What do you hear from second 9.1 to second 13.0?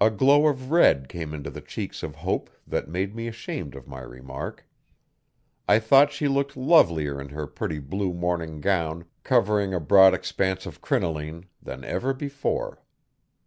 covering a broad expanse of crinoline, than ever before.